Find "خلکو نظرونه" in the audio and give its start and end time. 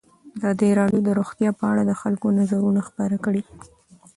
2.01-2.81